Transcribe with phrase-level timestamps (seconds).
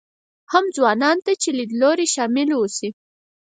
[0.51, 2.89] هم ځوانانو ته چې لیدلوري شامل اوسي.